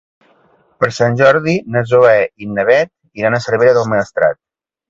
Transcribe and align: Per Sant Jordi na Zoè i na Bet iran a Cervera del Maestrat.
Per 0.83 0.89
Sant 0.99 1.17
Jordi 1.19 1.53
na 1.75 1.83
Zoè 1.91 2.15
i 2.45 2.49
na 2.57 2.67
Bet 2.71 3.23
iran 3.23 3.39
a 3.41 3.45
Cervera 3.49 3.79
del 3.81 3.91
Maestrat. 3.93 4.43